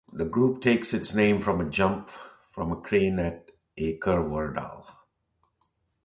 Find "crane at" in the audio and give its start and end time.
2.75-3.51